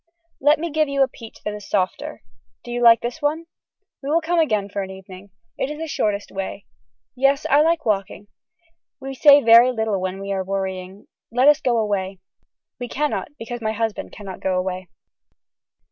[0.39, 2.23] Let me give you a peach that is softer.
[2.63, 3.45] Do you like this one.
[4.01, 5.29] We will come again for an evening.
[5.59, 6.65] This is the shortest way.
[7.15, 8.25] Yes I like walking.
[8.99, 11.05] We say very little when we are worrying.
[11.31, 12.19] Let us go away.
[12.79, 14.89] We cannot because my husband cannot go away.